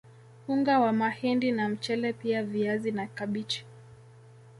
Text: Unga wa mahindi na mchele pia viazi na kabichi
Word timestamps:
Unga 0.47 0.79
wa 0.79 0.93
mahindi 0.93 1.51
na 1.51 1.69
mchele 1.69 2.13
pia 2.13 2.43
viazi 2.43 2.91
na 2.91 3.07
kabichi 3.07 3.65